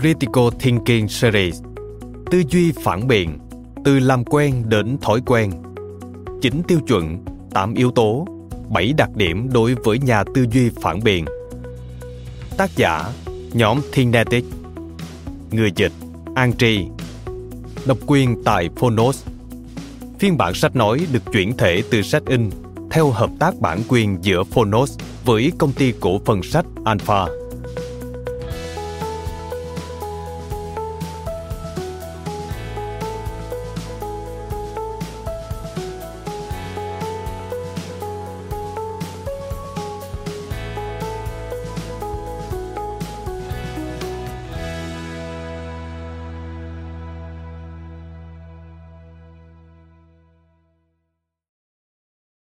[0.00, 1.62] Critical Thinking Series
[2.30, 3.38] Tư duy phản biện
[3.84, 5.50] Từ làm quen đến thói quen.
[6.42, 8.26] Chín tiêu chuẩn, 8 yếu tố,
[8.68, 11.24] 7 đặc điểm đối với nhà tư duy phản biện.
[12.56, 13.12] Tác giả
[13.52, 14.44] Nhóm Thinetic
[15.50, 15.92] Người dịch
[16.34, 16.86] An Tri.
[17.86, 19.26] Độc quyền tại Phonos.
[20.18, 22.50] Phiên bản sách nói được chuyển thể từ sách in
[22.90, 27.26] theo hợp tác bản quyền giữa Phonos với công ty cổ phần sách Alpha.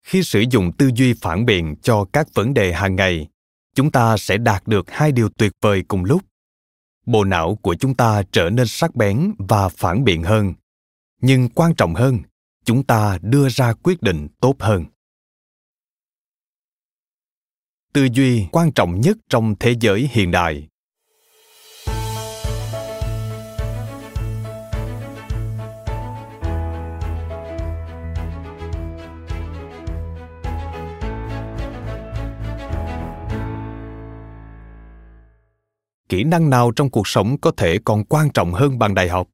[0.07, 3.27] Khi sử dụng tư duy phản biện cho các vấn đề hàng ngày,
[3.75, 6.21] chúng ta sẽ đạt được hai điều tuyệt vời cùng lúc.
[7.05, 10.53] Bộ não của chúng ta trở nên sắc bén và phản biện hơn.
[11.21, 12.19] Nhưng quan trọng hơn,
[12.65, 14.85] chúng ta đưa ra quyết định tốt hơn.
[17.93, 20.67] Tư duy quan trọng nhất trong thế giới hiện đại.
[36.09, 39.27] Kỹ năng nào trong cuộc sống có thể còn quan trọng hơn bằng đại học?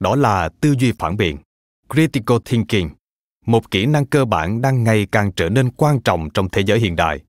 [0.00, 1.38] Đó là tư duy phản biện,
[1.94, 2.88] critical thinking,
[3.46, 6.78] một kỹ năng cơ bản đang ngày càng trở nên quan trọng trong thế giới
[6.78, 7.20] hiện đại.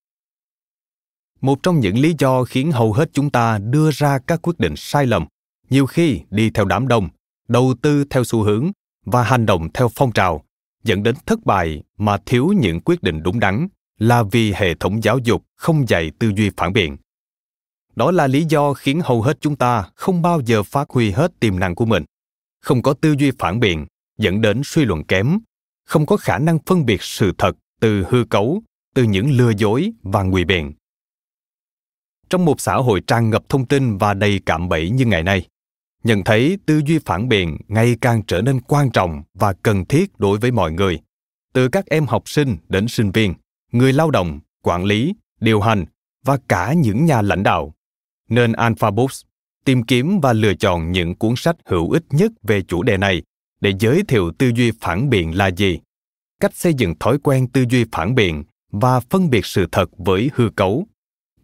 [1.42, 4.74] Một trong những lý do khiến hầu hết chúng ta đưa ra các quyết định
[4.78, 5.26] sai lầm,
[5.70, 7.10] nhiều khi đi theo đám đông,
[7.48, 8.72] đầu tư theo xu hướng
[9.06, 10.44] và hành động theo phong trào,
[10.84, 13.68] dẫn đến thất bại mà thiếu những quyết định đúng đắn
[14.00, 16.98] là vì hệ thống giáo dục không dạy tư duy phản biện
[17.96, 21.40] đó là lý do khiến hầu hết chúng ta không bao giờ phát huy hết
[21.40, 22.04] tiềm năng của mình.
[22.62, 23.86] Không có tư duy phản biện,
[24.18, 25.40] dẫn đến suy luận kém.
[25.86, 28.62] Không có khả năng phân biệt sự thật từ hư cấu,
[28.96, 30.74] từ những lừa dối và ngụy biện.
[32.30, 35.48] Trong một xã hội tràn ngập thông tin và đầy cạm bẫy như ngày nay,
[36.04, 40.20] nhận thấy tư duy phản biện ngày càng trở nên quan trọng và cần thiết
[40.20, 41.00] đối với mọi người.
[41.54, 43.34] Từ các em học sinh đến sinh viên,
[43.72, 45.86] người lao động, quản lý, điều hành
[46.26, 47.74] và cả những nhà lãnh đạo
[48.30, 49.22] nên Alpha Books
[49.66, 53.22] tìm kiếm và lựa chọn những cuốn sách hữu ích nhất về chủ đề này
[53.62, 55.80] để giới thiệu tư duy phản biện là gì,
[56.40, 60.30] cách xây dựng thói quen tư duy phản biện và phân biệt sự thật với
[60.34, 60.88] hư cấu.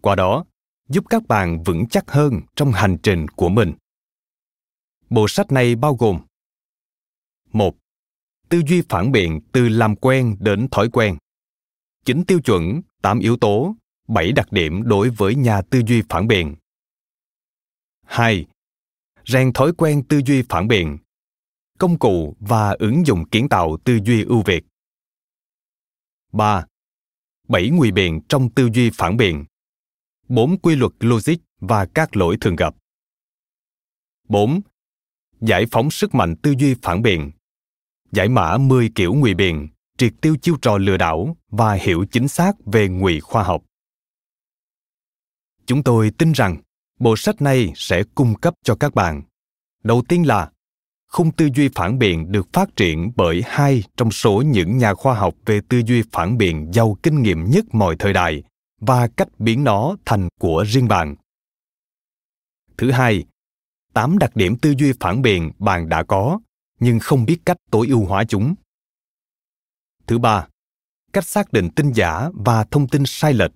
[0.02, 0.46] Qua đó,
[0.90, 3.74] giúp các bạn vững chắc hơn trong hành trình của mình.
[5.10, 6.20] Bộ sách này bao gồm
[7.52, 7.76] một
[8.50, 11.18] Tư duy phản biện từ làm quen đến thói quen.
[12.06, 13.76] Chín tiêu chuẩn, 8 yếu tố,
[14.08, 16.56] 7 đặc điểm đối với nhà tư duy phản biện.
[18.10, 18.46] 2.
[19.26, 20.98] Rèn thói quen tư duy phản biện.
[21.80, 24.64] Công cụ và ứng dụng kiến tạo tư duy ưu việt.
[26.32, 26.66] 3.
[27.48, 29.46] Bảy nguy biện trong tư duy phản biện.
[30.28, 32.76] Bốn quy luật logic và các lỗi thường gặp.
[34.28, 34.62] 4.
[35.42, 37.32] Giải phóng sức mạnh tư duy phản biện.
[38.12, 39.68] Giải mã 10 kiểu nguy biện,
[39.98, 43.64] triệt tiêu chiêu trò lừa đảo và hiểu chính xác về ngụy khoa học.
[45.66, 46.58] Chúng tôi tin rằng
[47.00, 49.22] bộ sách này sẽ cung cấp cho các bạn
[49.84, 50.52] đầu tiên là
[51.08, 55.14] khung tư duy phản biện được phát triển bởi hai trong số những nhà khoa
[55.14, 58.44] học về tư duy phản biện giàu kinh nghiệm nhất mọi thời đại
[58.80, 61.16] và cách biến nó thành của riêng bạn.
[62.78, 63.26] Thứ hai,
[63.94, 66.40] tám đặc điểm tư duy phản biện bạn đã có,
[66.80, 68.56] nhưng không biết cách tối ưu hóa chúng.
[70.08, 70.48] Thứ ba,
[71.14, 73.52] cách xác định tin giả và thông tin sai lệch.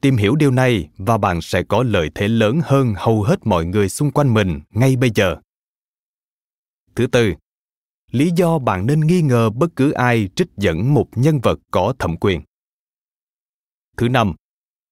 [0.00, 3.64] Tìm hiểu điều này và bạn sẽ có lợi thế lớn hơn hầu hết mọi
[3.64, 5.36] người xung quanh mình ngay bây giờ.
[6.94, 7.34] Thứ tư,
[8.10, 11.94] lý do bạn nên nghi ngờ bất cứ ai trích dẫn một nhân vật có
[11.98, 12.42] thẩm quyền.
[13.96, 14.34] Thứ năm,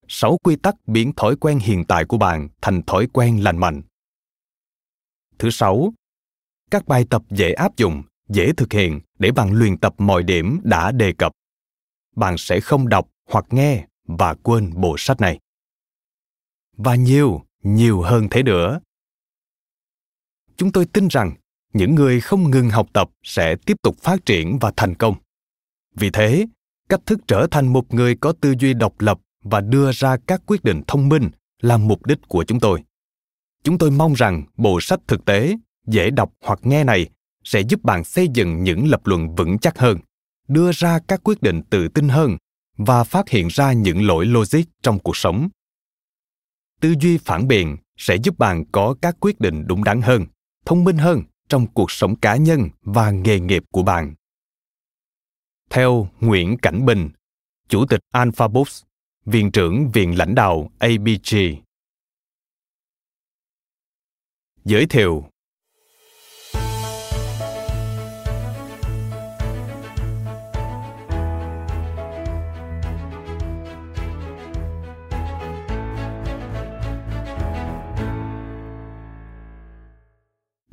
[0.08, 3.82] sáu quy tắc biến thói quen hiện tại của bạn thành thói quen lành mạnh.
[5.38, 5.92] Thứ sáu,
[6.70, 10.60] các bài tập dễ áp dụng, dễ thực hiện để bạn luyện tập mọi điểm
[10.64, 11.32] đã đề cập.
[12.16, 15.38] Bạn sẽ không đọc hoặc nghe và quên bộ sách này.
[16.76, 18.80] Và nhiều, nhiều hơn thế nữa.
[20.56, 21.34] Chúng tôi tin rằng
[21.72, 25.14] những người không ngừng học tập sẽ tiếp tục phát triển và thành công
[25.96, 26.46] vì thế
[26.88, 30.42] cách thức trở thành một người có tư duy độc lập và đưa ra các
[30.46, 31.30] quyết định thông minh
[31.60, 32.82] là mục đích của chúng tôi
[33.62, 35.56] chúng tôi mong rằng bộ sách thực tế
[35.86, 37.08] dễ đọc hoặc nghe này
[37.44, 39.98] sẽ giúp bạn xây dựng những lập luận vững chắc hơn
[40.48, 42.36] đưa ra các quyết định tự tin hơn
[42.76, 45.48] và phát hiện ra những lỗi logic trong cuộc sống
[46.80, 50.26] tư duy phản biện sẽ giúp bạn có các quyết định đúng đắn hơn
[50.64, 54.14] thông minh hơn trong cuộc sống cá nhân và nghề nghiệp của bạn.
[55.70, 57.10] Theo Nguyễn Cảnh Bình,
[57.68, 58.82] Chủ tịch Alpha Books,
[59.24, 61.36] Viện trưởng Viện lãnh đạo ABG.
[64.64, 65.24] Giới thiệu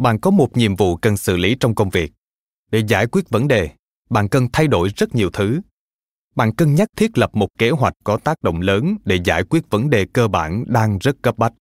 [0.04, 2.12] bạn có một nhiệm vụ cần xử lý trong công việc.
[2.72, 3.70] Để giải quyết vấn đề,
[4.10, 5.62] bạn cần thay đổi rất nhiều thứ.
[6.36, 9.70] Bạn cân nhắc thiết lập một kế hoạch có tác động lớn để giải quyết
[9.70, 11.54] vấn đề cơ bản đang rất cấp bách.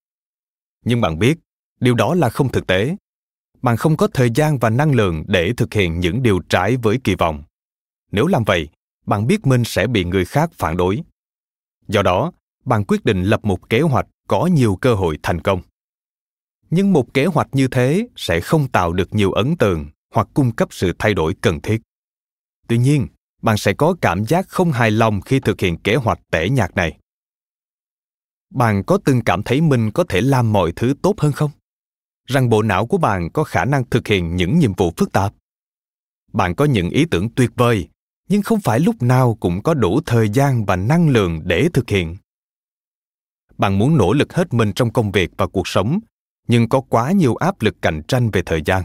[0.84, 1.38] Nhưng bạn biết,
[1.80, 2.96] điều đó là không thực tế.
[3.62, 6.98] Bạn không có thời gian và năng lượng để thực hiện những điều trái với
[7.04, 7.42] kỳ vọng.
[8.12, 8.68] Nếu làm vậy,
[9.06, 11.00] bạn biết mình sẽ bị người khác phản đối.
[11.88, 12.32] Do đó,
[12.64, 15.60] bạn quyết định lập một kế hoạch có nhiều cơ hội thành công
[16.74, 20.52] nhưng một kế hoạch như thế sẽ không tạo được nhiều ấn tượng hoặc cung
[20.52, 21.82] cấp sự thay đổi cần thiết.
[22.69, 23.06] Tuy nhiên,
[23.42, 26.74] bạn sẽ có cảm giác không hài lòng khi thực hiện kế hoạch tẻ nhạt
[26.74, 26.98] này.
[28.54, 31.50] Bạn có từng cảm thấy mình có thể làm mọi thứ tốt hơn không?
[32.28, 35.34] Rằng bộ não của bạn có khả năng thực hiện những nhiệm vụ phức tạp.
[36.32, 37.88] Bạn có những ý tưởng tuyệt vời,
[38.28, 41.90] nhưng không phải lúc nào cũng có đủ thời gian và năng lượng để thực
[41.90, 42.16] hiện.
[43.58, 46.00] Bạn muốn nỗ lực hết mình trong công việc và cuộc sống
[46.48, 48.82] nhưng có quá nhiều áp lực cạnh tranh về thời gian.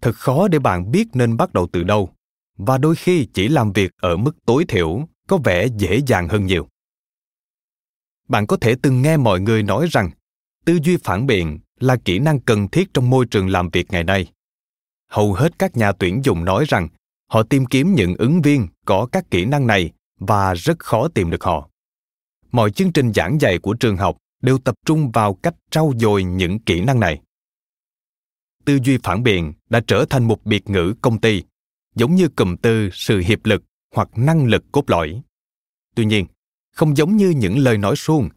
[0.00, 2.10] Thật khó để bạn biết nên bắt đầu từ đâu.
[2.56, 6.46] Và đôi khi chỉ làm việc ở mức tối thiểu có vẻ dễ dàng hơn
[6.46, 6.68] nhiều.
[8.28, 10.10] Bạn có thể từng nghe mọi người nói rằng,
[10.64, 14.04] tư duy phản biện là kỹ năng cần thiết trong môi trường làm việc ngày
[14.04, 14.26] nay.
[15.08, 16.88] Hầu hết các nhà tuyển dụng nói rằng,
[17.26, 21.30] họ tìm kiếm những ứng viên có các kỹ năng này và rất khó tìm
[21.30, 21.68] được họ.
[22.52, 26.24] Mọi chương trình giảng dạy của trường học đều tập trung vào cách trau dồi
[26.24, 27.20] những kỹ năng này.
[28.64, 31.42] Tư duy phản biện đã trở thành một biệt ngữ công ty,
[31.94, 33.62] giống như cụm từ sự hiệp lực
[33.94, 35.22] hoặc năng lực cốt lõi.
[35.94, 36.26] Tuy nhiên,
[36.72, 38.28] không giống như những lời nói suông,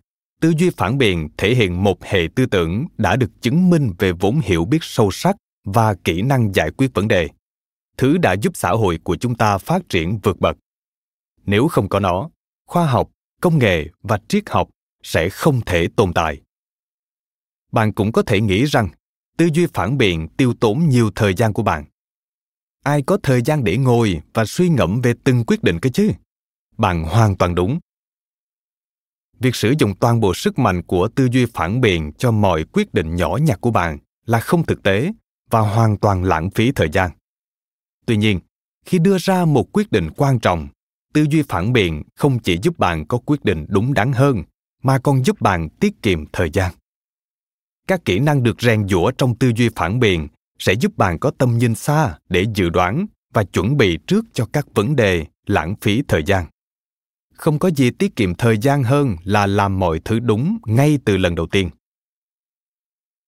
[0.41, 4.11] tư duy phản biện thể hiện một hệ tư tưởng đã được chứng minh về
[4.11, 7.29] vốn hiểu biết sâu sắc và kỹ năng giải quyết vấn đề.
[7.97, 10.57] Thứ đã giúp xã hội của chúng ta phát triển vượt bậc.
[11.45, 12.29] Nếu không có nó,
[12.67, 13.09] khoa học,
[13.41, 14.69] công nghệ và triết học
[15.03, 16.41] sẽ không thể tồn tại.
[17.71, 18.89] Bạn cũng có thể nghĩ rằng,
[19.37, 21.85] tư duy phản biện tiêu tốn nhiều thời gian của bạn.
[22.83, 26.11] Ai có thời gian để ngồi và suy ngẫm về từng quyết định cơ chứ?
[26.77, 27.79] Bạn hoàn toàn đúng.
[29.39, 32.93] Việc sử dụng toàn bộ sức mạnh của tư duy phản biện cho mọi quyết
[32.93, 35.11] định nhỏ nhặt của bạn là không thực tế
[35.49, 37.11] và hoàn toàn lãng phí thời gian.
[38.05, 38.39] Tuy nhiên,
[38.85, 40.67] khi đưa ra một quyết định quan trọng,
[41.13, 44.43] tư duy phản biện không chỉ giúp bạn có quyết định đúng đắn hơn
[44.83, 46.73] mà còn giúp bạn tiết kiệm thời gian.
[47.87, 50.27] Các kỹ năng được rèn giũa trong tư duy phản biện
[50.59, 54.45] sẽ giúp bạn có tầm nhìn xa để dự đoán và chuẩn bị trước cho
[54.53, 56.45] các vấn đề lãng phí thời gian.
[57.33, 61.17] Không có gì tiết kiệm thời gian hơn là làm mọi thứ đúng ngay từ
[61.17, 61.69] lần đầu tiên.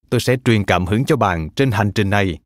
[0.10, 2.40] Tôi sẽ truyền cảm hứng cho bạn trên hành trình này.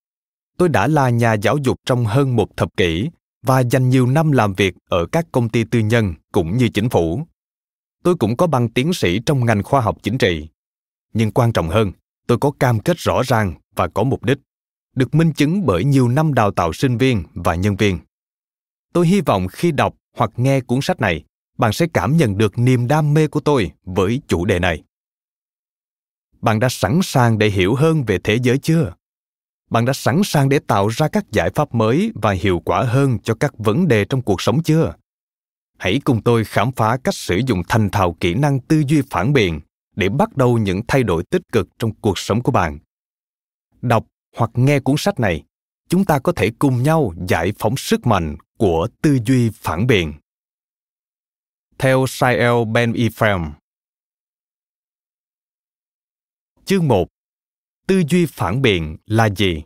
[0.57, 3.09] Tôi đã là nhà giáo dục trong hơn một thập kỷ
[3.45, 6.89] và dành nhiều năm làm việc ở các công ty tư nhân cũng như chính
[6.89, 7.27] phủ
[8.03, 10.47] tôi cũng có bằng tiến sĩ trong ngành khoa học chính trị.
[11.13, 11.91] Nhưng quan trọng hơn,
[12.27, 14.37] tôi có cam kết rõ ràng và có mục đích,
[14.95, 17.99] được minh chứng bởi nhiều năm đào tạo sinh viên và nhân viên.
[18.93, 21.23] Tôi hy vọng khi đọc hoặc nghe cuốn sách này,
[21.57, 24.83] bạn sẽ cảm nhận được niềm đam mê của tôi với chủ đề này.
[26.41, 28.93] Bạn đã sẵn sàng để hiểu hơn về thế giới chưa?
[29.69, 33.17] Bạn đã sẵn sàng để tạo ra các giải pháp mới và hiệu quả hơn
[33.23, 34.93] cho các vấn đề trong cuộc sống chưa?
[35.79, 39.33] Hãy cùng tôi khám phá cách sử dụng thành thạo kỹ năng tư duy phản
[39.33, 39.59] biện
[39.95, 42.79] để bắt đầu những thay đổi tích cực trong cuộc sống của bạn
[43.81, 44.05] đọc
[44.35, 45.43] hoặc nghe cuốn sách này,
[45.89, 50.13] chúng ta có thể cùng nhau giải phóng sức mạnh của tư duy phản biện
[51.77, 53.41] theo Sael Ben Ephraim.
[56.65, 57.07] Chương 1
[57.87, 59.63] Tư duy phản biện là gì?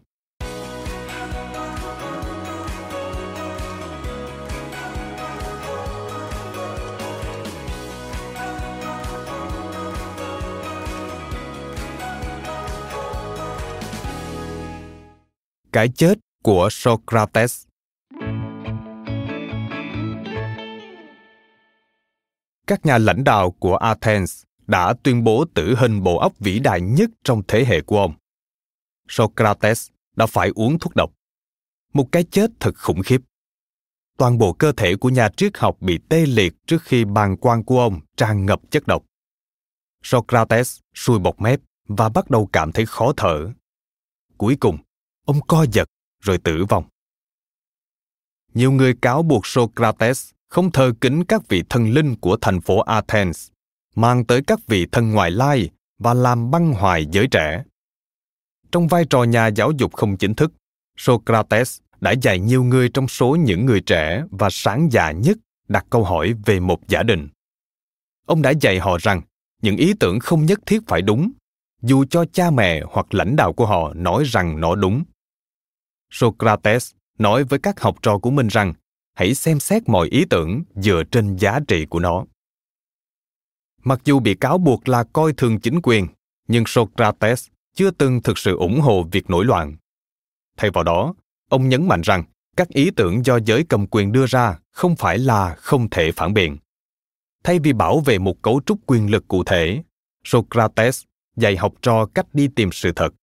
[15.74, 17.66] Cái chết của Socrates
[22.68, 26.82] Các nhà lãnh đạo của Athens đã tuyên bố tử hình bộ óc vĩ đại
[26.82, 28.14] nhất trong thế hệ của ông.
[29.10, 31.12] Socrates đã phải uống thuốc độc.
[31.94, 33.22] Một cái chết thật khủng khiếp.
[34.18, 37.64] Toàn bộ cơ thể của nhà triết học bị tê liệt trước khi bàn quan
[37.64, 39.04] của ông tràn ngập chất độc.
[40.04, 43.52] Socrates sùi bọt mép và bắt đầu cảm thấy khó thở.
[44.38, 44.78] Cuối cùng,
[45.26, 45.88] ông co giật
[46.20, 46.84] rồi tử vong.
[48.54, 52.80] Nhiều người cáo buộc Socrates không thờ kính các vị thần linh của thành phố
[52.80, 53.50] Athens,
[53.96, 57.64] mang tới các vị thần ngoại lai và làm băng hoại giới trẻ.
[58.72, 60.54] Trong vai trò nhà giáo dục không chính thức,
[60.98, 65.38] Socrates đã dạy nhiều người trong số những người trẻ và sáng dạ nhất
[65.68, 67.28] đặt câu hỏi về một giả định.
[68.26, 69.22] Ông đã dạy họ rằng
[69.62, 71.32] những ý tưởng không nhất thiết phải đúng,
[71.82, 75.04] dù cho cha mẹ hoặc lãnh đạo của họ nói rằng nó đúng.
[76.14, 78.74] Socrates nói với các học trò của mình rằng,
[79.14, 82.26] hãy xem xét mọi ý tưởng dựa trên giá trị của nó.
[83.84, 86.08] Mặc dù bị cáo buộc là coi thường chính quyền,
[86.48, 89.76] nhưng socrates chưa từng thực sự ủng hộ việc nổi loạn.
[90.58, 91.14] Thay vào đó,
[91.50, 92.24] ông nhấn mạnh rằng
[92.58, 96.34] các ý tưởng do giới cầm quyền đưa ra không phải là không thể phản
[96.34, 96.58] biện.
[97.44, 99.84] Thay vì bảo vệ một cấu trúc quyền lực cụ thể,
[100.24, 101.04] socrates
[101.36, 103.14] dạy học trò cách đi tìm sự thật.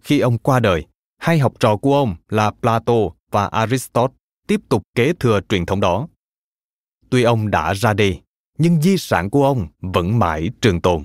[0.00, 0.86] Khi ông qua đời
[1.22, 2.94] hai học trò của ông là plato
[3.30, 6.08] và aristotle tiếp tục kế thừa truyền thống đó.
[7.10, 8.20] Tuy ông đã ra đi,
[8.58, 11.04] nhưng di sản của ông vẫn mãi trường tồn.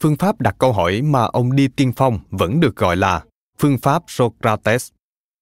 [0.00, 3.24] Phương pháp đặt câu hỏi mà ông đi tiên phong vẫn được gọi là
[3.58, 4.90] phương pháp Socrates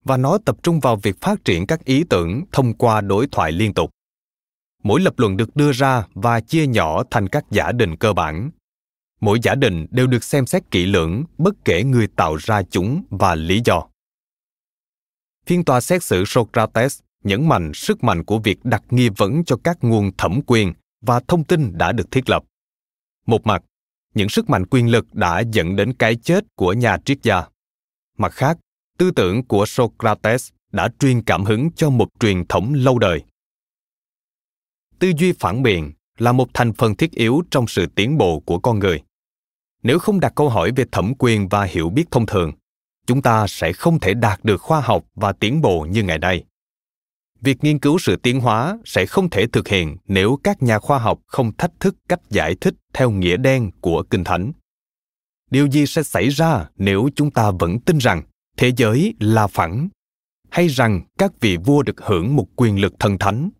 [0.04, 3.52] và nó tập trung vào việc phát triển các ý tưởng thông qua đối thoại
[3.52, 3.90] liên tục.
[4.82, 8.50] Mỗi lập luận được đưa ra và chia nhỏ thành các giả định cơ bản.
[9.20, 13.02] Mỗi giả định đều được xem xét kỹ lưỡng bất kể người tạo ra chúng
[13.10, 13.82] và lý do
[15.46, 19.56] phiên tòa xét xử Socrates nhấn mạnh sức mạnh của việc đặt nghi vấn cho
[19.64, 22.44] các nguồn thẩm quyền và thông tin đã được thiết lập.
[23.26, 23.62] Một mặt,
[24.14, 27.44] những sức mạnh quyền lực đã dẫn đến cái chết của nhà triết gia.
[28.18, 28.58] Mặt khác,
[28.98, 33.22] tư tưởng của Socrates đã truyền cảm hứng cho một truyền thống lâu đời.
[34.98, 38.58] Tư duy phản biện là một thành phần thiết yếu trong sự tiến bộ của
[38.58, 39.02] con người.
[39.86, 42.52] Nếu không đặt câu hỏi về thẩm quyền và hiểu biết thông thường,
[43.06, 46.44] chúng ta sẽ không thể đạt được khoa học và tiến bộ như ngày nay.
[47.40, 50.98] Việc nghiên cứu sự tiến hóa sẽ không thể thực hiện nếu các nhà khoa
[50.98, 54.52] học không thách thức cách giải thích theo nghĩa đen của kinh thánh.
[55.50, 58.22] Điều gì sẽ xảy ra nếu chúng ta vẫn tin rằng
[58.56, 59.88] thế giới là phẳng
[60.50, 63.50] hay rằng các vị vua được hưởng một quyền lực thần thánh?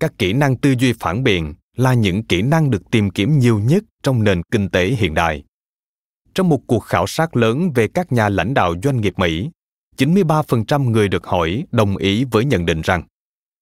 [0.00, 3.58] Các kỹ năng tư duy phản biện là những kỹ năng được tìm kiếm nhiều
[3.58, 5.44] nhất trong nền kinh tế hiện đại
[6.34, 9.50] trong một cuộc khảo sát lớn về các nhà lãnh đạo doanh nghiệp Mỹ,
[9.96, 13.02] 93% người được hỏi đồng ý với nhận định rằng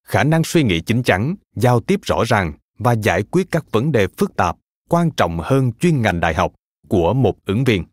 [0.06, 3.92] khả năng suy nghĩ chính chắn, giao tiếp rõ ràng và giải quyết các vấn
[3.92, 4.56] đề phức tạp
[4.88, 6.52] quan trọng hơn chuyên ngành đại học
[6.88, 7.84] của một ứng viên.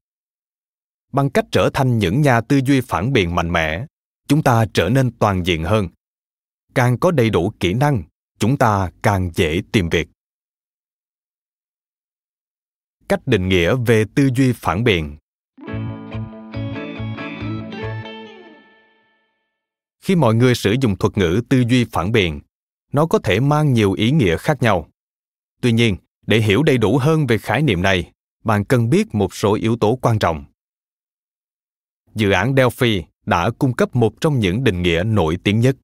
[1.12, 3.86] Bằng cách trở thành những nhà tư duy phản biện mạnh mẽ,
[4.27, 5.88] chúng ta trở nên toàn diện hơn.
[6.75, 8.03] Càng có đầy đủ kỹ năng,
[8.39, 10.08] chúng ta càng dễ tìm việc.
[13.10, 15.17] cách định nghĩa về tư duy phản biện.
[20.01, 22.41] Khi mọi người sử dụng thuật ngữ tư duy phản biện,
[22.94, 24.89] nó có thể mang nhiều ý nghĩa khác nhau.
[25.62, 25.96] Tuy nhiên,
[26.27, 28.12] để hiểu đầy đủ hơn về khái niệm này,
[28.44, 30.46] bạn cần biết một số yếu tố quan trọng.
[32.15, 35.75] Dự án delphi đã cung cấp một trong những định nghĩa nổi tiếng nhất.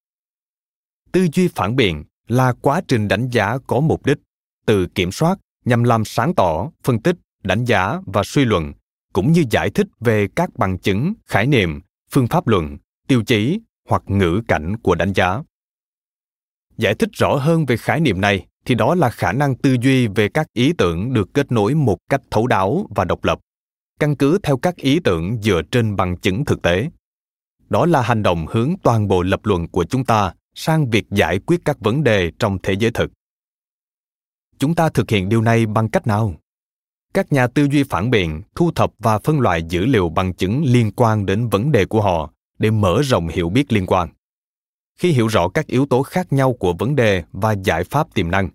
[1.12, 4.18] Tư duy phản biện là quá trình đánh giá có mục đích,
[4.66, 8.74] từ kiểm soát nhằm làm sáng tỏ, phân tích, đánh giá và suy luận,
[9.14, 11.80] cũng như giải thích về các bằng chứng, khái niệm,
[12.12, 12.78] phương pháp luận,
[13.08, 15.42] tiêu chí hoặc ngữ cảnh của đánh giá.
[16.78, 20.08] Giải thích rõ hơn về khái niệm này thì đó là khả năng tư duy
[20.08, 23.40] về các ý tưởng được kết nối một cách thấu đáo và độc lập,
[24.00, 26.90] căn cứ theo các ý tưởng dựa trên bằng chứng thực tế.
[27.70, 31.40] Đó là hành động hướng toàn bộ lập luận của chúng ta sang việc giải
[31.40, 33.12] quyết các vấn đề trong thế giới thực.
[34.58, 36.36] Chúng ta thực hiện điều này bằng cách nào?
[37.14, 40.64] Các nhà tư duy phản biện, thu thập và phân loại dữ liệu bằng chứng
[40.66, 44.10] liên quan đến vấn đề của họ để mở rộng hiểu biết liên quan.
[45.00, 48.32] Khi hiểu rõ các yếu tố khác nhau của vấn đề và giải pháp tiềm
[48.32, 48.50] năng,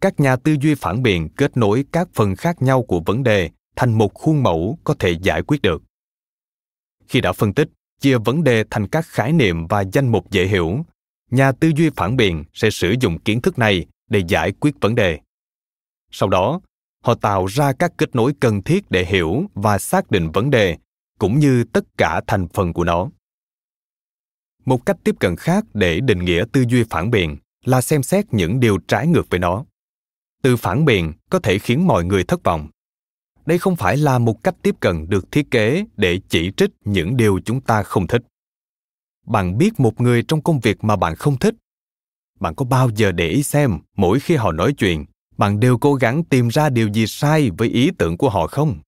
[0.00, 3.50] các nhà tư duy phản biện kết nối các phần khác nhau của vấn đề
[3.76, 5.82] thành một khuôn mẫu có thể giải quyết được.
[7.08, 7.68] Khi đã phân tích,
[8.00, 10.84] chia vấn đề thành các khái niệm và danh mục dễ hiểu
[11.30, 14.94] nhà tư duy phản biện sẽ sử dụng kiến thức này để giải quyết vấn
[14.94, 15.18] đề.
[16.10, 16.60] Sau đó,
[17.04, 20.76] họ tạo ra các kết nối cần thiết để hiểu và xác định vấn đề,
[21.18, 23.10] cũng như tất cả thành phần của nó.
[24.64, 28.34] Một cách tiếp cận khác để định nghĩa tư duy phản biện là xem xét
[28.34, 29.64] những điều trái ngược với nó.
[30.42, 32.68] Từ phản biện có thể khiến mọi người thất vọng.
[33.46, 37.16] Đây không phải là một cách tiếp cận được thiết kế để chỉ trích những
[37.16, 38.22] điều chúng ta không thích
[39.30, 41.54] bạn biết một người trong công việc mà bạn không thích.
[42.40, 45.04] Bạn có bao giờ để ý xem mỗi khi họ nói chuyện,
[45.36, 48.78] bạn đều cố gắng tìm ra điều gì sai với ý tưởng của họ không?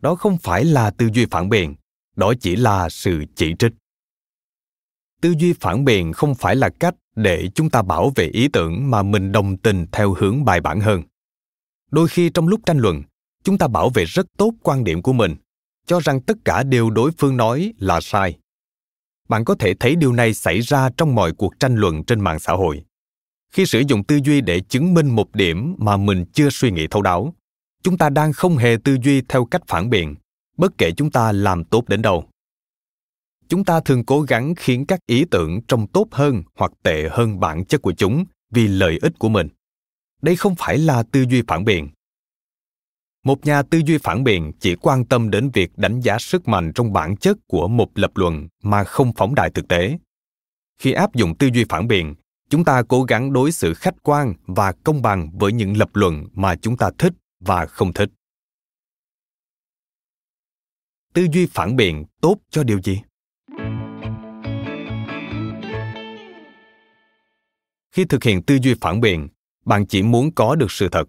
[0.00, 1.74] Đó không phải là tư duy phản biện,
[2.16, 3.72] đó chỉ là sự chỉ trích.
[5.20, 8.90] Tư duy phản biện không phải là cách để chúng ta bảo vệ ý tưởng
[8.90, 11.02] mà mình đồng tình theo hướng bài bản hơn.
[11.90, 13.02] Đôi khi trong lúc tranh luận,
[13.44, 15.36] chúng ta bảo vệ rất tốt quan điểm của mình,
[15.86, 18.38] cho rằng tất cả điều đối phương nói là sai
[19.30, 22.38] bạn có thể thấy điều này xảy ra trong mọi cuộc tranh luận trên mạng
[22.38, 22.84] xã hội.
[23.52, 26.86] Khi sử dụng tư duy để chứng minh một điểm mà mình chưa suy nghĩ
[26.86, 27.34] thấu đáo,
[27.82, 30.14] chúng ta đang không hề tư duy theo cách phản biện,
[30.56, 32.24] bất kể chúng ta làm tốt đến đâu.
[33.48, 37.40] Chúng ta thường cố gắng khiến các ý tưởng trông tốt hơn hoặc tệ hơn
[37.40, 39.48] bản chất của chúng vì lợi ích của mình.
[40.22, 41.88] Đây không phải là tư duy phản biện
[43.24, 46.72] một nhà tư duy phản biện chỉ quan tâm đến việc đánh giá sức mạnh
[46.74, 49.98] trong bản chất của một lập luận mà không phóng đại thực tế.
[50.78, 52.14] Khi áp dụng tư duy phản biện,
[52.50, 56.26] chúng ta cố gắng đối xử khách quan và công bằng với những lập luận
[56.32, 58.08] mà chúng ta thích và không thích.
[61.14, 63.00] Tư duy phản biện tốt cho điều gì?
[67.92, 69.28] Khi thực hiện tư duy phản biện,
[69.64, 71.04] bạn chỉ muốn có được sự thật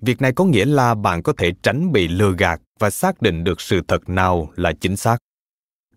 [0.00, 3.44] việc này có nghĩa là bạn có thể tránh bị lừa gạt và xác định
[3.44, 5.18] được sự thật nào là chính xác.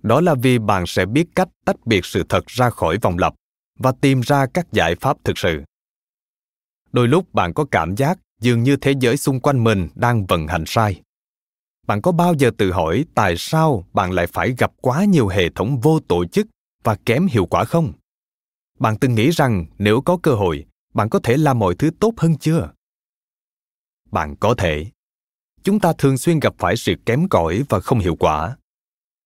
[0.01, 3.33] Đó là vì bạn sẽ biết cách tách biệt sự thật ra khỏi vòng lặp
[3.79, 5.63] và tìm ra các giải pháp thực sự.
[6.91, 10.47] Đôi lúc bạn có cảm giác dường như thế giới xung quanh mình đang vận
[10.47, 11.01] hành sai.
[11.88, 15.49] Bạn có bao giờ tự hỏi tại sao bạn lại phải gặp quá nhiều hệ
[15.49, 16.47] thống vô tổ chức
[16.83, 17.93] và kém hiệu quả không?
[18.79, 22.13] Bạn từng nghĩ rằng nếu có cơ hội, bạn có thể làm mọi thứ tốt
[22.17, 22.69] hơn chưa?
[24.12, 24.86] Bạn có thể.
[25.63, 28.58] Chúng ta thường xuyên gặp phải sự kém cỏi và không hiệu quả.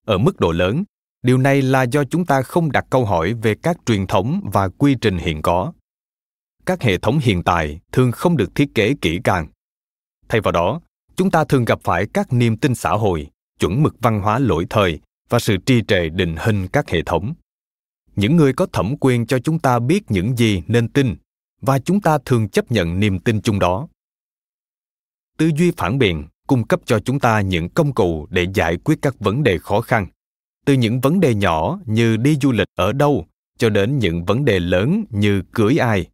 [0.05, 0.83] Ở mức độ lớn,
[1.23, 4.67] điều này là do chúng ta không đặt câu hỏi về các truyền thống và
[4.67, 5.73] quy trình hiện có.
[6.65, 9.47] Các hệ thống hiện tại thường không được thiết kế kỹ càng.
[10.29, 10.81] Thay vào đó,
[11.15, 13.27] chúng ta thường gặp phải các niềm tin xã hội,
[13.59, 17.33] chuẩn mực văn hóa lỗi thời và sự trì trệ định hình các hệ thống.
[18.15, 21.15] Những người có thẩm quyền cho chúng ta biết những gì nên tin
[21.61, 23.87] và chúng ta thường chấp nhận niềm tin chung đó
[25.37, 28.99] tư duy phản biện, cung cấp cho chúng ta những công cụ để giải quyết
[29.01, 30.07] các vấn đề khó khăn.
[30.65, 34.45] Từ những vấn đề nhỏ như đi du lịch ở đâu, cho đến những vấn
[34.45, 36.07] đề lớn như cưới ai.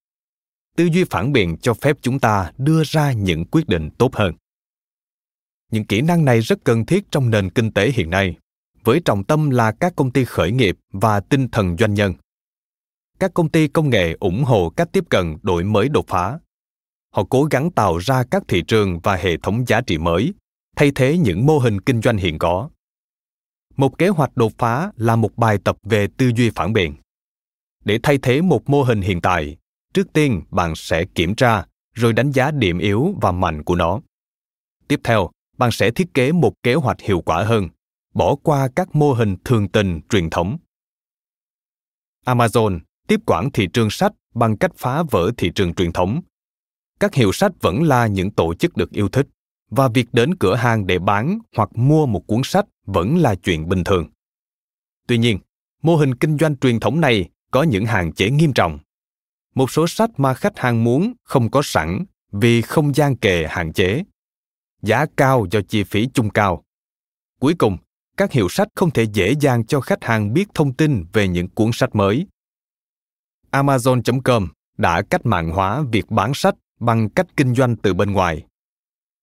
[0.76, 4.34] Tư duy phản biện cho phép chúng ta đưa ra những quyết định tốt hơn.
[5.72, 8.38] Những kỹ năng này rất cần thiết trong nền kinh tế hiện nay,
[8.84, 12.14] với trọng tâm là các công ty khởi nghiệp và tinh thần doanh nhân.
[13.20, 16.40] Các công ty công nghệ ủng hộ cách tiếp cận đổi mới đột phá
[17.12, 20.34] họ cố gắng tạo ra các thị trường và hệ thống giá trị mới,
[20.76, 22.70] thay thế những mô hình kinh doanh hiện có.
[23.78, 26.96] Một kế hoạch đột phá là một bài tập về tư duy phản biện.
[27.86, 29.58] Để thay thế một mô hình hiện tại,
[29.94, 34.00] trước tiên bạn sẽ kiểm tra, rồi đánh giá điểm yếu và mạnh của nó.
[34.88, 37.70] Tiếp theo, bạn sẽ thiết kế một kế hoạch hiệu quả hơn,
[38.14, 40.58] bỏ qua các mô hình thường tình, truyền thống.
[42.26, 46.22] Amazon tiếp quản thị trường sách bằng cách phá vỡ thị trường truyền thống
[47.00, 49.28] các hiệu sách vẫn là những tổ chức được yêu thích,
[49.70, 53.70] và việc đến cửa hàng để bán hoặc mua một cuốn sách vẫn là chuyện
[53.70, 54.10] bình thường.
[55.08, 55.40] Tuy nhiên,
[55.82, 58.80] mô hình kinh doanh truyền thống này có những hạn chế nghiêm trọng.
[59.56, 63.74] Một số sách mà khách hàng muốn không có sẵn vì không gian kề hạn
[63.74, 64.04] chế.
[64.82, 66.64] Giá cao do chi phí chung cao.
[67.40, 67.78] Cuối cùng,
[68.18, 71.48] các hiệu sách không thể dễ dàng cho khách hàng biết thông tin về những
[71.48, 72.28] cuốn sách mới.
[73.52, 78.46] Amazon.com đã cách mạng hóa việc bán sách bằng cách kinh doanh từ bên ngoài.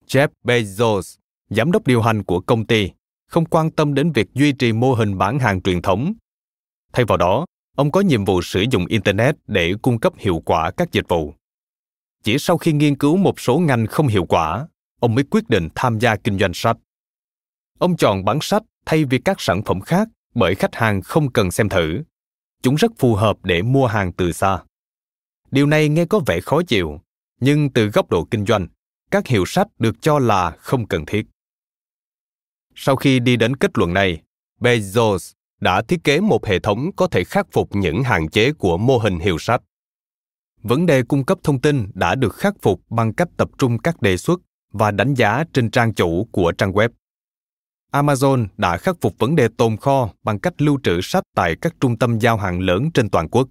[0.07, 1.17] Jeff bezos,
[1.51, 2.91] giám đốc điều hành của công ty,
[3.29, 6.13] không quan tâm đến việc duy trì mô hình bán hàng truyền thống.
[6.93, 10.71] Thay vào đó, ông có nhiệm vụ sử dụng internet để cung cấp hiệu quả
[10.71, 11.35] các dịch vụ.
[12.23, 14.69] Chỉ sau khi nghiên cứu một số ngành không hiệu quả,
[15.01, 16.77] ông mới quyết định tham gia kinh doanh sách.
[17.79, 21.51] Ông chọn bán sách thay vì các sản phẩm khác bởi khách hàng không cần
[21.51, 22.03] xem thử.
[22.63, 24.59] Chúng rất phù hợp để mua hàng từ xa.
[25.51, 27.01] Điều này nghe có vẻ khó chịu
[27.41, 28.67] nhưng từ góc độ kinh doanh,
[29.11, 31.27] các hiệu sách được cho là không cần thiết.
[32.75, 34.23] Sau khi đi đến kết luận này,
[34.61, 38.79] bezos đã thiết kế một hệ thống có thể khắc phục những hạn chế của
[38.79, 39.63] mô hình hiệu sách.
[40.63, 44.03] Vấn đề cung cấp thông tin đã được khắc phục bằng cách tập trung các
[44.03, 44.41] đề xuất
[44.73, 46.89] và đánh giá trên trang chủ của trang web.
[47.93, 51.75] Amazon đã khắc phục vấn đề tồn kho bằng cách lưu trữ sách tại các
[51.81, 53.49] trung tâm giao hàng lớn trên toàn quốc.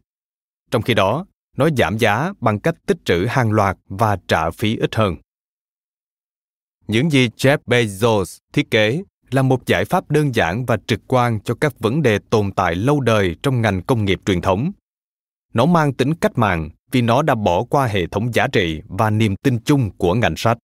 [0.72, 1.26] Trong khi đó
[1.58, 5.16] nó giảm giá bằng cách tích trữ hàng loạt và trả phí ít hơn.
[6.88, 11.40] Những gì jeff bezos thiết kế là một giải pháp đơn giản và trực quan
[11.40, 14.72] cho các vấn đề tồn tại lâu đời trong ngành công nghiệp truyền thống.
[15.54, 19.10] Nó mang tính cách mạng vì nó đã bỏ qua hệ thống giá trị và
[19.10, 20.58] niềm tin chung của ngành sách.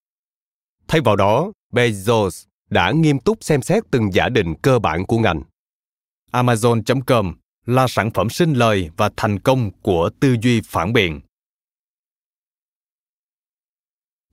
[0.87, 5.19] Thay vào đó, bezos đã nghiêm túc xem xét từng giả định cơ bản của
[5.19, 5.41] ngành.
[6.31, 7.33] Amazon.com
[7.65, 11.21] là sản phẩm sinh lời và thành công của tư duy phản biện.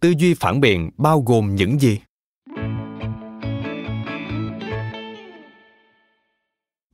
[0.00, 2.00] Tư duy phản biện bao gồm những gì?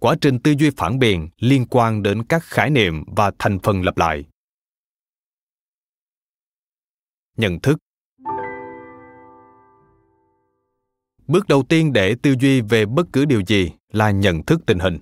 [0.01, 3.83] Quá trình tư duy phản biện liên quan đến các khái niệm và thành phần
[3.83, 4.25] lặp lại.
[7.37, 7.79] Nhận thức.
[11.27, 14.79] Bước đầu tiên để tư duy về bất cứ điều gì là nhận thức tình
[14.79, 14.99] hình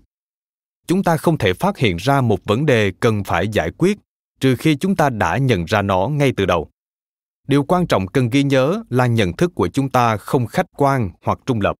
[0.87, 3.99] chúng ta không thể phát hiện ra một vấn đề cần phải giải quyết,
[4.41, 6.69] trừ khi chúng ta đã nhận ra nó ngay từ đầu.
[7.49, 11.11] Điều quan trọng cần ghi nhớ là nhận thức của chúng ta không khách quan
[11.23, 11.77] hoặc trung lập.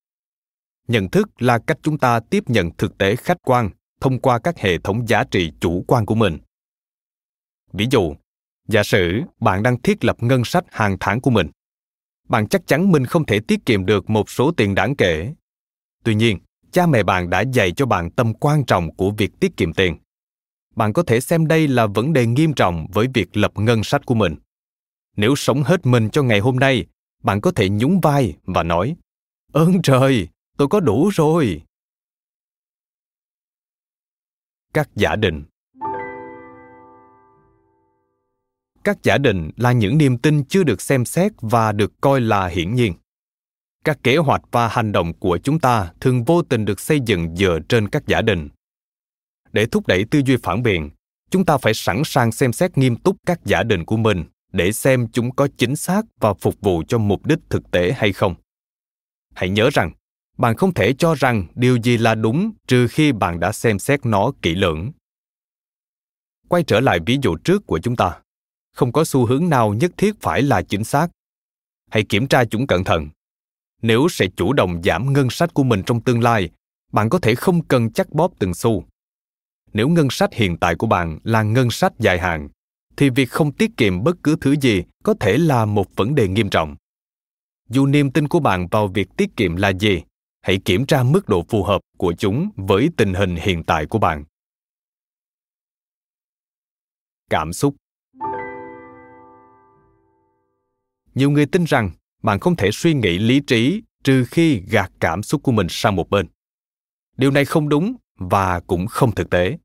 [0.87, 3.69] Nhận thức là cách chúng ta tiếp nhận thực tế khách quan
[4.01, 6.37] thông qua các hệ thống giá trị chủ quan của mình.
[7.73, 8.15] Ví dụ,
[8.67, 11.49] giả sử bạn đang thiết lập ngân sách hàng tháng của mình.
[12.29, 15.33] Bạn chắc chắn mình không thể tiết kiệm được một số tiền đáng kể.
[16.03, 16.39] Tuy nhiên
[16.73, 19.97] cha mẹ bạn đã dạy cho bạn tầm quan trọng của việc tiết kiệm tiền.
[20.75, 24.05] Bạn có thể xem đây là vấn đề nghiêm trọng với việc lập ngân sách
[24.05, 24.35] của mình.
[25.15, 26.85] Nếu sống hết mình cho ngày hôm nay,
[27.23, 28.95] bạn có thể nhún vai và nói,
[29.51, 31.61] ơn trời, tôi có đủ rồi.
[34.73, 35.43] Các giả định.
[38.83, 42.47] Các giả định là những niềm tin chưa được xem xét và được coi là
[42.47, 42.93] hiển nhiên
[43.83, 47.35] các kế hoạch và hành động của chúng ta thường vô tình được xây dựng
[47.35, 48.49] dựa trên các giả định.
[49.51, 50.89] Để thúc đẩy tư duy phản biện,
[51.29, 54.71] chúng ta phải sẵn sàng xem xét nghiêm túc các giả định của mình để
[54.71, 58.35] xem chúng có chính xác và phục vụ cho mục đích thực tế hay không.
[59.35, 59.91] Hãy nhớ rằng,
[60.37, 64.05] bạn không thể cho rằng điều gì là đúng trừ khi bạn đã xem xét
[64.05, 64.91] nó kỹ lưỡng.
[66.47, 68.19] Quay trở lại ví dụ trước của chúng ta.
[68.71, 71.07] Không có xu hướng nào nhất thiết phải là chính xác.
[71.91, 73.09] Hãy kiểm tra chúng cẩn thận
[73.83, 76.49] nếu sẽ chủ động giảm ngân sách của mình trong tương lai,
[76.91, 78.83] bạn có thể không cần chắc bóp từng xu.
[79.73, 82.49] Nếu ngân sách hiện tại của bạn là ngân sách dài hạn,
[82.97, 86.27] thì việc không tiết kiệm bất cứ thứ gì có thể là một vấn đề
[86.27, 86.75] nghiêm trọng.
[87.69, 90.01] Dù niềm tin của bạn vào việc tiết kiệm là gì,
[90.41, 93.99] hãy kiểm tra mức độ phù hợp của chúng với tình hình hiện tại của
[93.99, 94.25] bạn.
[97.29, 97.75] Cảm xúc.
[101.15, 101.91] Nhiều người tin rằng
[102.23, 105.95] bạn không thể suy nghĩ lý trí trừ khi gạt cảm xúc của mình sang
[105.95, 106.27] một bên.
[107.17, 109.57] Điều này không đúng và cũng không thực tế.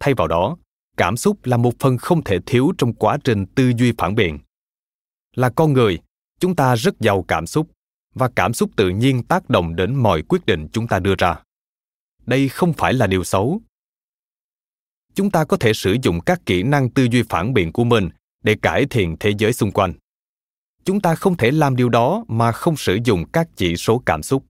[0.00, 0.56] Thay vào đó,
[0.96, 4.38] cảm xúc là một phần không thể thiếu trong quá trình tư duy phản biện.
[5.34, 5.98] Là con người,
[6.40, 7.70] chúng ta rất giàu cảm xúc
[8.14, 11.42] và cảm xúc tự nhiên tác động đến mọi quyết định chúng ta đưa ra.
[12.26, 13.60] Đây không phải là điều xấu.
[15.14, 18.08] Chúng ta có thể sử dụng các kỹ năng tư duy phản biện của mình
[18.42, 19.92] để cải thiện thế giới xung quanh
[20.84, 24.22] chúng ta không thể làm điều đó mà không sử dụng các chỉ số cảm
[24.22, 24.44] xúc.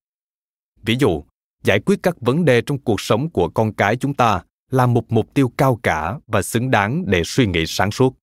[0.83, 1.23] Ví dụ,
[1.65, 5.13] giải quyết các vấn đề trong cuộc sống của con cái chúng ta là một
[5.13, 8.15] mục tiêu cao cả và xứng đáng để suy nghĩ sáng suốt.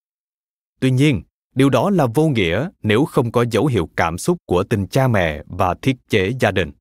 [0.80, 1.22] Tuy nhiên,
[1.56, 5.08] điều đó là vô nghĩa nếu không có dấu hiệu cảm xúc của tình cha
[5.08, 6.72] mẹ và thiết chế gia đình.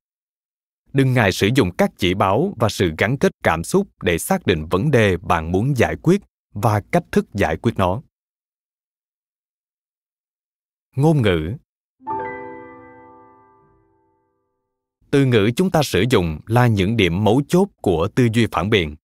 [0.93, 4.45] Đừng ngại sử dụng các chỉ báo và sự gắn kết cảm xúc để xác
[4.45, 6.21] định vấn đề bạn muốn giải quyết
[6.53, 8.01] và cách thức giải quyết nó
[10.95, 11.53] ngôn ngữ.
[15.11, 18.69] Từ ngữ chúng ta sử dụng là những điểm mấu chốt của tư duy phản
[18.69, 18.95] biện.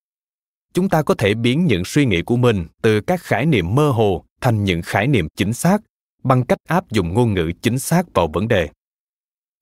[0.74, 3.90] Chúng ta có thể biến những suy nghĩ của mình từ các khái niệm mơ
[3.90, 5.82] hồ thành những khái niệm chính xác
[6.24, 8.70] bằng cách áp dụng ngôn ngữ chính xác vào vấn đề.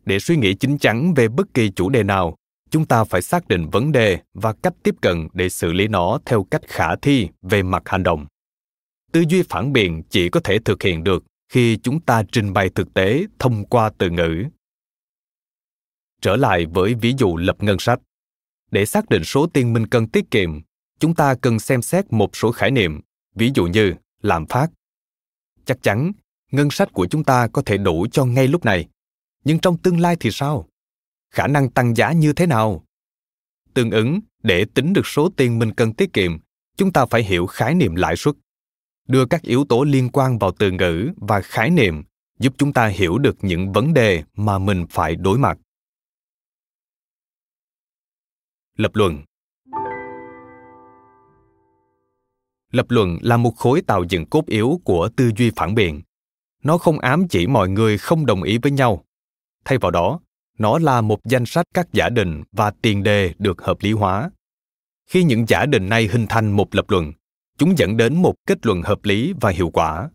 [0.06, 2.36] Để suy nghĩ chính chắn về bất kỳ chủ đề nào,
[2.70, 6.20] chúng ta phải xác định vấn đề và cách tiếp cận để xử lý nó
[6.26, 8.26] theo cách khả thi về mặt hành động.
[9.12, 12.70] Tư duy phản biện chỉ có thể thực hiện được khi chúng ta trình bày
[12.70, 14.44] thực tế thông qua từ ngữ.
[16.22, 18.00] Trở lại với ví dụ lập ngân sách.
[18.72, 20.62] Để xác định số tiền mình cần tiết kiệm,
[21.00, 23.02] chúng ta cần xem xét một số khái niệm,
[23.36, 24.68] ví dụ như lạm phát.
[25.66, 26.12] Chắc chắn,
[26.52, 28.88] ngân sách của chúng ta có thể đủ cho ngay lúc này.
[29.44, 30.70] Nhưng trong tương lai thì sao?
[31.32, 32.86] Khả năng tăng giá như thế nào?
[33.74, 36.38] Tương ứng, để tính được số tiền mình cần tiết kiệm,
[36.78, 38.36] chúng ta phải hiểu khái niệm lãi suất
[39.08, 42.04] đưa các yếu tố liên quan vào từ ngữ và khái niệm,
[42.40, 45.58] giúp chúng ta hiểu được những vấn đề mà mình phải đối mặt.
[48.78, 49.24] Lập luận.
[52.72, 56.02] Lập luận là một khối tạo dựng cốt yếu của tư duy phản biện.
[56.64, 59.04] Nó không ám chỉ mọi người không đồng ý với nhau.
[59.66, 60.20] Thay vào đó,
[60.58, 64.32] nó là một danh sách các giả định và tiền đề được hợp lý hóa.
[65.10, 67.14] Khi những giả định này hình thành một lập luận
[67.58, 70.10] chúng dẫn đến một kết luận hợp lý và hiệu quả.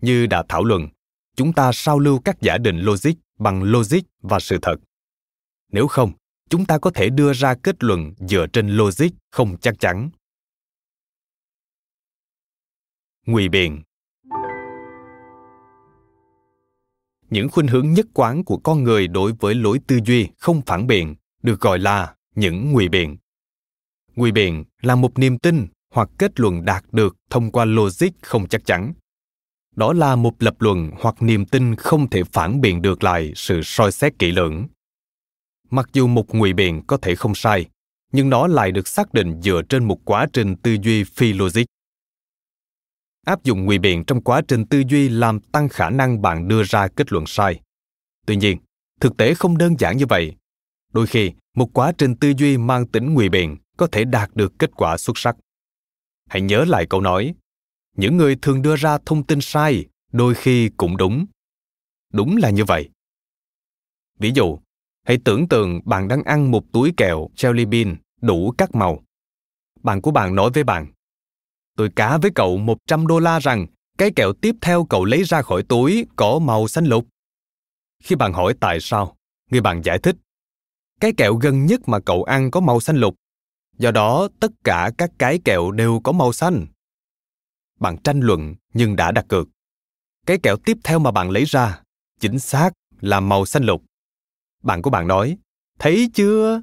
[0.00, 0.88] Như đã thảo luận,
[1.36, 4.76] chúng ta sao lưu các giả định logic bằng logic và sự thật.
[5.72, 6.12] Nếu không,
[6.48, 10.10] chúng ta có thể đưa ra kết luận dựa trên logic không chắc chắn.
[13.26, 13.82] Ngụy biện.
[17.30, 20.86] Những khuynh hướng nhất quán của con người đối với lối tư duy không phản
[20.86, 23.16] biện được gọi là những ngụy biện.
[24.16, 28.48] Ngụy biện là một niềm tin hoặc kết luận đạt được thông qua logic không
[28.48, 28.92] chắc chắn.
[29.76, 33.60] Đó là một lập luận hoặc niềm tin không thể phản biện được lại sự
[33.64, 34.66] soi xét kỹ lưỡng.
[35.70, 37.66] Mặc dù một ngụy biện có thể không sai,
[38.12, 41.64] nhưng nó lại được xác định dựa trên một quá trình tư duy phi logic.
[43.26, 46.62] Áp dụng ngụy biện trong quá trình tư duy làm tăng khả năng bạn đưa
[46.62, 47.60] ra kết luận sai.
[48.26, 48.58] Tuy nhiên,
[49.00, 50.34] thực tế không đơn giản như vậy.
[50.92, 54.52] Đôi khi, một quá trình tư duy mang tính ngụy biện có thể đạt được
[54.58, 55.36] kết quả xuất sắc
[56.30, 57.34] hãy nhớ lại câu nói
[57.96, 61.26] những người thường đưa ra thông tin sai đôi khi cũng đúng
[62.12, 62.90] đúng là như vậy
[64.18, 64.58] ví dụ
[65.06, 69.04] hãy tưởng tượng bạn đang ăn một túi kẹo jelly bean đủ các màu
[69.82, 70.92] bạn của bạn nói với bạn
[71.76, 73.66] tôi cá với cậu 100 đô la rằng
[74.00, 77.06] cái kẹo tiếp theo cậu lấy ra khỏi túi có màu xanh lục.
[78.02, 79.16] Khi bạn hỏi tại sao,
[79.50, 80.16] người bạn giải thích.
[81.00, 83.14] Cái kẹo gần nhất mà cậu ăn có màu xanh lục.
[83.80, 86.66] Do đó, tất cả các cái kẹo đều có màu xanh.
[87.78, 89.48] Bạn tranh luận nhưng đã đặt cược.
[90.26, 91.82] Cái kẹo tiếp theo mà bạn lấy ra,
[92.20, 93.84] chính xác là màu xanh lục.
[94.62, 95.38] Bạn của bạn nói,
[95.78, 96.62] thấy chưa?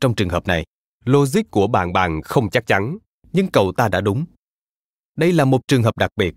[0.00, 0.64] Trong trường hợp này,
[1.04, 2.98] logic của bạn bạn không chắc chắn
[3.32, 4.24] nhưng cậu ta đã đúng.
[5.16, 6.34] Đây là một trường hợp đặc biệt,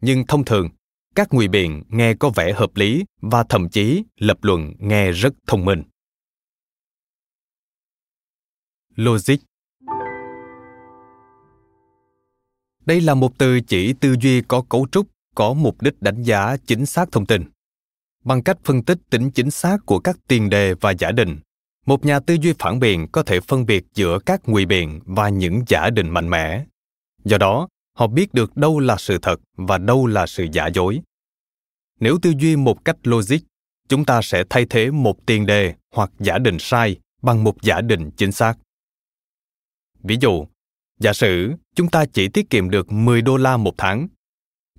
[0.00, 0.68] nhưng thông thường,
[1.14, 5.34] các ngụy biện nghe có vẻ hợp lý và thậm chí lập luận nghe rất
[5.46, 5.82] thông minh.
[9.00, 9.36] Logic
[12.86, 16.56] Đây là một từ chỉ tư duy có cấu trúc, có mục đích đánh giá
[16.66, 17.44] chính xác thông tin.
[18.24, 21.38] Bằng cách phân tích tính chính xác của các tiền đề và giả định,
[21.86, 25.28] một nhà tư duy phản biện có thể phân biệt giữa các ngụy biện và
[25.28, 26.64] những giả định mạnh mẽ
[27.24, 31.00] do đó họ biết được đâu là sự thật và đâu là sự giả dối
[32.00, 33.38] nếu tư duy một cách logic
[33.88, 37.80] chúng ta sẽ thay thế một tiền đề hoặc giả định sai bằng một giả
[37.80, 38.54] định chính xác.
[40.02, 40.46] Ví dụ,
[41.00, 44.08] giả sử chúng ta chỉ tiết kiệm được 10 đô la một tháng.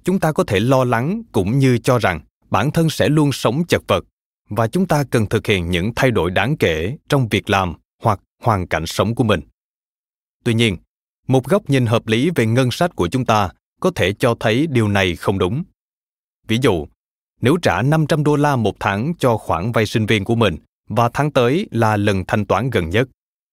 [0.03, 3.63] Chúng ta có thể lo lắng cũng như cho rằng bản thân sẽ luôn sống
[3.67, 4.05] chật vật
[4.49, 8.19] và chúng ta cần thực hiện những thay đổi đáng kể trong việc làm hoặc
[8.43, 9.41] hoàn cảnh sống của mình.
[10.43, 10.77] Tuy nhiên,
[11.27, 14.67] một góc nhìn hợp lý về ngân sách của chúng ta có thể cho thấy
[14.67, 15.63] điều này không đúng.
[16.47, 16.87] Ví dụ,
[17.41, 20.57] nếu trả 500 đô la một tháng cho khoản vay sinh viên của mình
[20.89, 23.09] và tháng tới là lần thanh toán gần nhất,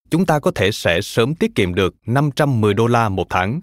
[0.09, 3.61] chúng ta có thể sẽ sớm tiết kiệm được 510 đô la một tháng.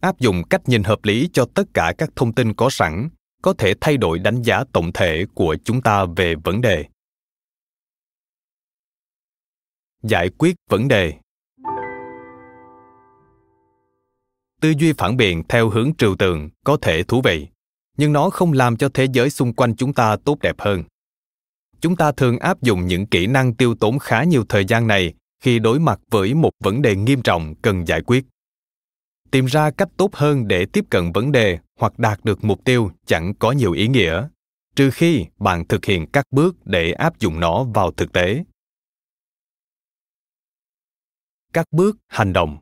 [0.00, 3.08] Áp dụng cách nhìn hợp lý cho tất cả các thông tin có sẵn,
[3.42, 6.84] có thể thay đổi đánh giá tổng thể của chúng ta về vấn đề.
[10.02, 11.14] Giải quyết vấn đề.
[14.60, 17.48] Tư duy phản biện theo hướng trừu tượng có thể thú vị,
[17.96, 20.82] nhưng nó không làm cho thế giới xung quanh chúng ta tốt đẹp hơn.
[21.80, 25.14] Chúng ta thường áp dụng những kỹ năng tiêu tốn khá nhiều thời gian này
[25.44, 28.24] khi đối mặt với một vấn đề nghiêm trọng cần giải quyết.
[29.30, 32.90] Tìm ra cách tốt hơn để tiếp cận vấn đề hoặc đạt được mục tiêu
[33.06, 34.28] chẳng có nhiều ý nghĩa,
[34.76, 38.44] trừ khi bạn thực hiện các bước để áp dụng nó vào thực tế.
[41.52, 42.58] Các bước hành động.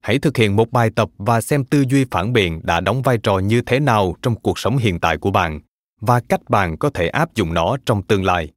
[0.00, 3.18] Hãy thực hiện một bài tập và xem tư duy phản biện đã đóng vai
[3.22, 5.60] trò như thế nào trong cuộc sống hiện tại của bạn
[6.00, 8.52] và cách bạn có thể áp dụng nó trong tương lai.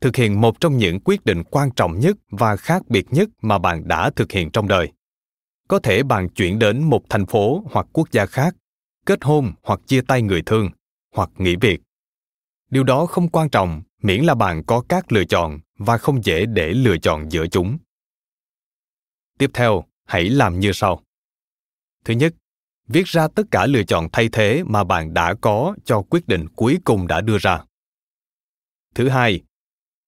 [0.00, 3.58] Thực hiện một trong những quyết định quan trọng nhất và khác biệt nhất mà
[3.58, 4.92] bạn đã thực hiện trong đời.
[5.68, 8.56] Có thể bạn chuyển đến một thành phố hoặc quốc gia khác,
[9.06, 10.70] kết hôn hoặc chia tay người thương,
[11.14, 11.80] hoặc nghỉ việc.
[12.70, 16.46] Điều đó không quan trọng, miễn là bạn có các lựa chọn và không dễ
[16.46, 17.78] để lựa chọn giữa chúng.
[19.38, 21.00] Tiếp theo, hãy làm như sau.
[22.04, 22.34] Thứ nhất
[22.92, 26.48] viết ra tất cả lựa chọn thay thế mà bạn đã có cho quyết định
[26.48, 27.64] cuối cùng đã đưa ra.
[28.94, 29.40] Thứ hai,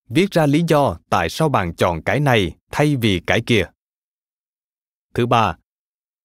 [0.08, 3.64] viết ra lý do tại sao bạn chọn cái này thay vì cái kia.
[5.14, 5.56] Thứ ba,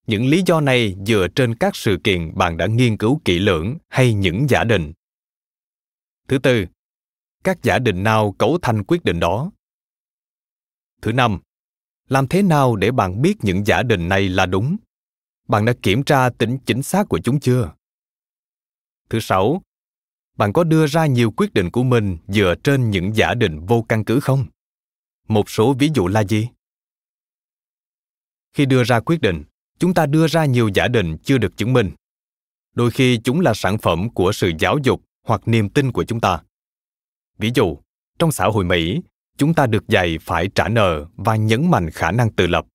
[0.07, 3.77] những lý do này dựa trên các sự kiện bạn đã nghiên cứu kỹ lưỡng
[3.89, 4.93] hay những giả định.
[6.27, 6.65] Thứ tư,
[7.43, 9.51] các giả định nào cấu thành quyết định đó?
[11.01, 11.39] Thứ năm,
[12.07, 14.77] làm thế nào để bạn biết những giả định này là đúng?
[15.47, 17.73] Bạn đã kiểm tra tính chính xác của chúng chưa?
[19.09, 19.61] Thứ sáu,
[20.37, 23.85] bạn có đưa ra nhiều quyết định của mình dựa trên những giả định vô
[23.89, 24.45] căn cứ không?
[25.27, 26.47] Một số ví dụ là gì?
[28.53, 29.43] Khi đưa ra quyết định,
[29.79, 31.91] chúng ta đưa ra nhiều giả định chưa được chứng minh.
[32.75, 36.19] Đôi khi chúng là sản phẩm của sự giáo dục hoặc niềm tin của chúng
[36.19, 36.41] ta.
[37.37, 37.77] Ví dụ,
[38.19, 39.01] trong xã hội mỹ,
[39.37, 42.65] chúng ta được dạy phải trả nợ và nhấn mạnh khả năng tự lập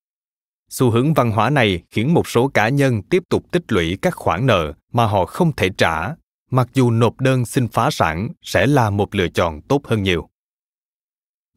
[0.73, 4.15] xu hướng văn hóa này khiến một số cá nhân tiếp tục tích lũy các
[4.15, 6.15] khoản nợ mà họ không thể trả.
[6.51, 10.29] Mặc dù nộp đơn xin phá sản sẽ là một lựa chọn tốt hơn nhiều.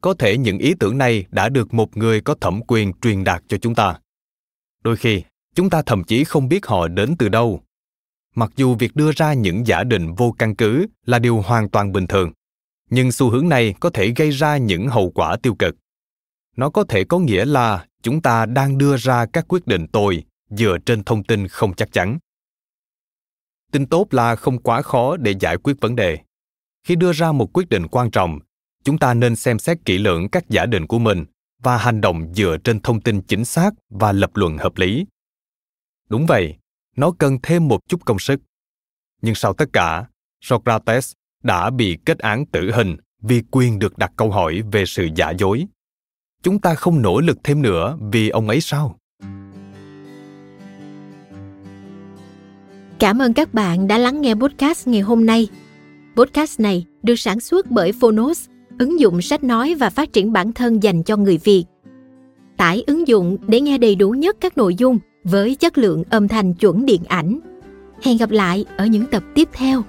[0.01, 3.43] Có thể những ý tưởng này đã được một người có thẩm quyền truyền đạt
[3.47, 3.99] cho chúng ta.
[4.83, 5.23] Đôi khi,
[5.55, 7.61] chúng ta thậm chí không biết họ đến từ đâu.
[8.35, 11.91] Mặc dù việc đưa ra những giả định vô căn cứ là điều hoàn toàn
[11.91, 12.31] bình thường,
[12.89, 15.75] nhưng xu hướng này có thể gây ra những hậu quả tiêu cực
[16.57, 20.23] nó có thể có nghĩa là chúng ta đang đưa ra các quyết định tồi
[20.49, 22.17] dựa trên thông tin không chắc chắn.
[23.71, 26.17] Tin tốt là không quá khó để giải quyết vấn đề.
[26.83, 28.39] Khi đưa ra một quyết định quan trọng,
[28.83, 31.25] chúng ta nên xem xét kỹ lưỡng các giả định của mình
[31.59, 35.05] và hành động dựa trên thông tin chính xác và lập luận hợp lý.
[36.09, 36.55] Đúng vậy,
[36.95, 38.39] nó cần thêm một chút công sức.
[39.21, 40.05] Nhưng sau tất cả,
[40.41, 41.11] socrates
[41.43, 45.31] đã bị kết án tử hình vì quyền được đặt câu hỏi về sự giả
[45.31, 45.65] dối
[46.43, 48.97] chúng ta không nỗ lực thêm nữa vì ông ấy sao
[52.99, 55.47] Cảm ơn các bạn đã lắng nghe podcast ngày hôm nay.
[56.15, 58.45] Podcast này được sản xuất bởi Phonos,
[58.79, 61.65] ứng dụng sách nói và phát triển bản thân dành cho người Việt.
[62.57, 66.27] Tải ứng dụng để nghe đầy đủ nhất các nội dung với chất lượng âm
[66.27, 67.39] thanh chuẩn điện ảnh.
[68.03, 69.83] Hẹn gặp lại ở những tập tiếp theo.